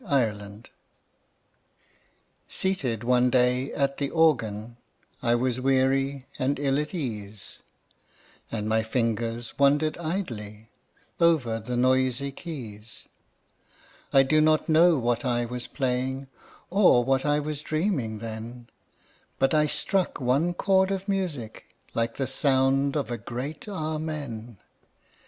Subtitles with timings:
[0.03, 0.69] VERSE: A LOST CHORD
[2.49, 4.77] Seated one day at the Organ,
[5.21, 7.59] I was weary and ill at ease,
[8.51, 10.69] And my fingers wandered idly
[11.19, 13.09] Over the noisy keys.
[14.11, 16.25] I do not know what I was playing,
[16.71, 18.69] Or what I was dreaming then;
[19.37, 24.57] But I struck one chord of music, Like the sound of a great Amen.